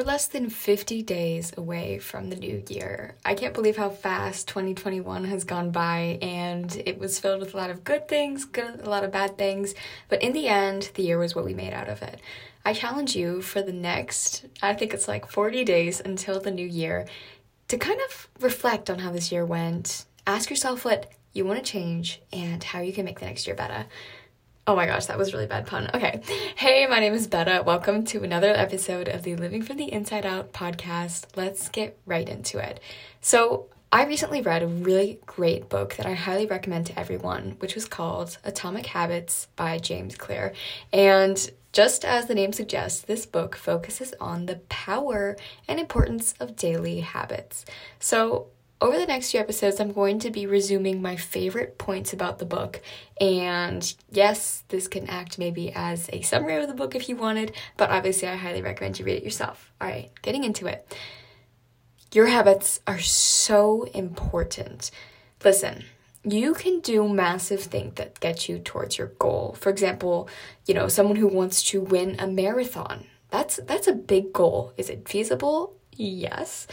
[0.00, 3.16] We're less than 50 days away from the new year.
[3.22, 7.58] I can't believe how fast 2021 has gone by, and it was filled with a
[7.58, 9.74] lot of good things, good, a lot of bad things,
[10.08, 12.18] but in the end, the year was what we made out of it.
[12.64, 16.66] I challenge you for the next, I think it's like 40 days until the new
[16.66, 17.06] year,
[17.68, 20.06] to kind of reflect on how this year went.
[20.26, 23.54] Ask yourself what you want to change and how you can make the next year
[23.54, 23.84] better.
[24.70, 25.90] Oh my gosh, that was really bad pun.
[25.92, 26.20] Okay.
[26.54, 27.64] Hey, my name is Betta.
[27.66, 31.24] Welcome to another episode of the Living from the Inside Out podcast.
[31.34, 32.78] Let's get right into it.
[33.20, 37.74] So, I recently read a really great book that I highly recommend to everyone, which
[37.74, 40.52] was called Atomic Habits by James Clear.
[40.92, 46.54] And just as the name suggests, this book focuses on the power and importance of
[46.54, 47.64] daily habits.
[47.98, 48.46] So,
[48.80, 52.46] over the next few episodes, I'm going to be resuming my favorite points about the
[52.46, 52.80] book.
[53.20, 57.52] And yes, this can act maybe as a summary of the book if you wanted,
[57.76, 59.70] but obviously, I highly recommend you read it yourself.
[59.80, 60.96] All right, getting into it.
[62.12, 64.90] Your habits are so important.
[65.44, 65.84] Listen,
[66.24, 69.56] you can do massive things that get you towards your goal.
[69.58, 70.28] For example,
[70.66, 73.06] you know, someone who wants to win a marathon.
[73.30, 74.72] That's that's a big goal.
[74.76, 75.79] Is it feasible?
[76.00, 76.66] Yes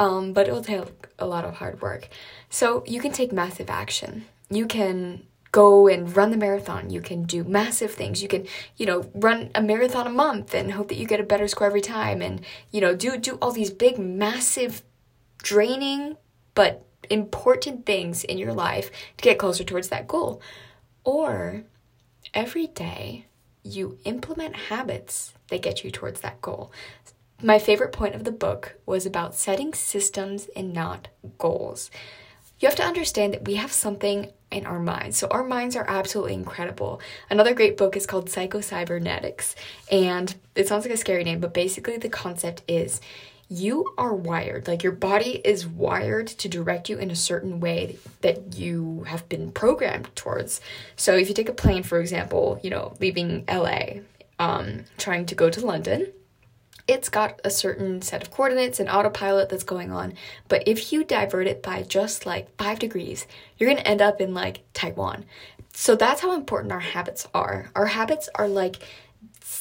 [0.00, 2.08] um, but it will take a lot of hard work.
[2.48, 4.24] So you can take massive action.
[4.48, 6.88] You can go and run the marathon.
[6.88, 8.22] You can do massive things.
[8.22, 8.46] You can,
[8.78, 11.66] you know, run a marathon a month and hope that you get a better score
[11.66, 14.82] every time and, you know, do do all these big massive
[15.42, 16.16] draining
[16.54, 20.40] but important things in your life to get closer towards that goal.
[21.04, 21.64] Or
[22.32, 23.26] every day
[23.62, 26.72] you implement habits that get you towards that goal.
[27.42, 31.90] My favorite point of the book was about setting systems and not goals.
[32.58, 35.16] You have to understand that we have something in our minds.
[35.16, 37.00] So, our minds are absolutely incredible.
[37.30, 39.56] Another great book is called Psycho-Cybernetics,
[39.90, 43.00] and it sounds like a scary name, but basically, the concept is
[43.48, 47.98] you are wired, like your body is wired to direct you in a certain way
[48.20, 50.60] that you have been programmed towards.
[50.94, 54.00] So, if you take a plane, for example, you know, leaving LA,
[54.38, 56.12] um, trying to go to London,
[56.90, 60.14] it's got a certain set of coordinates and autopilot that's going on.
[60.48, 64.34] But if you divert it by just like five degrees, you're gonna end up in
[64.34, 65.24] like Taiwan.
[65.72, 67.70] So that's how important our habits are.
[67.74, 68.76] Our habits are like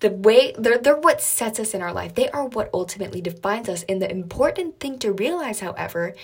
[0.00, 2.14] the way they're they're what sets us in our life.
[2.14, 3.84] They are what ultimately defines us.
[3.88, 6.14] And the important thing to realize, however,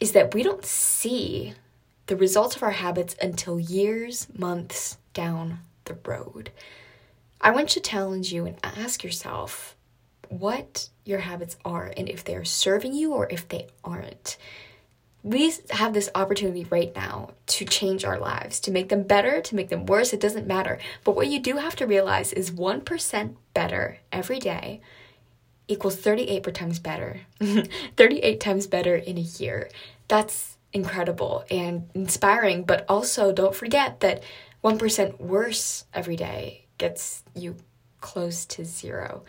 [0.00, 1.54] is that we don't see
[2.06, 6.50] the results of our habits until years, months down the road.
[7.40, 9.76] I want to challenge you and ask yourself
[10.28, 14.36] what your habits are and if they're serving you or if they aren't.
[15.22, 19.54] We have this opportunity right now to change our lives, to make them better, to
[19.54, 20.78] make them worse, it doesn't matter.
[21.04, 24.80] But what you do have to realize is 1% better every day
[25.66, 27.20] equals 38 times better.
[27.96, 29.68] 38 times better in a year.
[30.06, 34.22] That's incredible and inspiring, but also don't forget that
[34.64, 37.56] 1% worse every day gets you
[38.00, 39.24] close to zero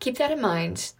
[0.00, 0.92] keep that in mind.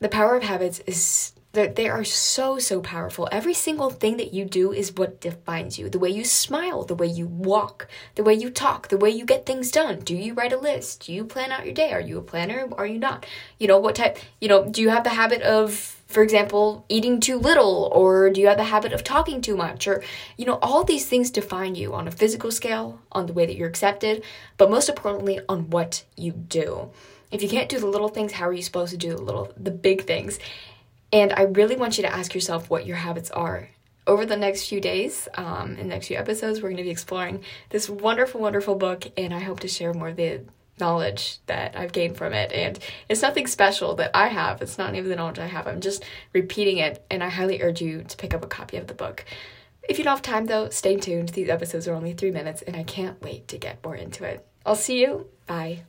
[0.00, 3.28] The power of habits is that they are so so powerful.
[3.30, 5.88] Every single thing that you do is what defines you.
[5.88, 9.24] The way you smile, the way you walk, the way you talk, the way you
[9.24, 10.00] get things done.
[10.00, 11.06] Do you write a list?
[11.06, 11.92] Do you plan out your day?
[11.92, 12.68] Are you a planner?
[12.76, 13.24] Are you not?
[13.58, 17.18] You know, what type, you know, do you have the habit of for example, eating
[17.18, 19.88] too little, or do you have the habit of talking too much?
[19.88, 20.00] Or,
[20.36, 23.56] you know, all these things define you on a physical scale, on the way that
[23.56, 24.22] you're accepted,
[24.56, 26.90] but most importantly, on what you do.
[27.34, 29.52] If you can't do the little things, how are you supposed to do the little
[29.56, 30.38] the big things?
[31.12, 33.70] And I really want you to ask yourself what your habits are.
[34.06, 36.90] Over the next few days, um, in the next few episodes, we're going to be
[36.90, 40.42] exploring this wonderful, wonderful book, and I hope to share more of the
[40.78, 42.52] knowledge that I've gained from it.
[42.52, 42.78] And
[43.08, 45.66] it's nothing special that I have, it's not even the knowledge I have.
[45.66, 48.86] I'm just repeating it, and I highly urge you to pick up a copy of
[48.86, 49.24] the book.
[49.88, 51.30] If you don't have time, though, stay tuned.
[51.30, 54.46] These episodes are only three minutes, and I can't wait to get more into it.
[54.64, 55.26] I'll see you.
[55.48, 55.82] Bye.